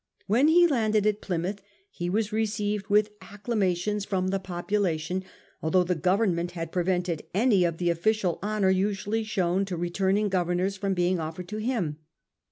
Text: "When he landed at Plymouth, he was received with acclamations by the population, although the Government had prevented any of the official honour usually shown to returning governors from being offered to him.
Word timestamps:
"When 0.25 0.47
he 0.47 0.65
landed 0.65 1.05
at 1.05 1.21
Plymouth, 1.21 1.61
he 1.91 2.09
was 2.09 2.31
received 2.33 2.87
with 2.87 3.11
acclamations 3.21 4.07
by 4.07 4.19
the 4.21 4.39
population, 4.39 5.23
although 5.61 5.83
the 5.83 5.93
Government 5.93 6.53
had 6.53 6.71
prevented 6.71 7.21
any 7.35 7.63
of 7.65 7.77
the 7.77 7.91
official 7.91 8.39
honour 8.41 8.71
usually 8.71 9.23
shown 9.23 9.63
to 9.65 9.77
returning 9.77 10.27
governors 10.27 10.75
from 10.75 10.95
being 10.95 11.19
offered 11.19 11.47
to 11.49 11.57
him. 11.57 11.97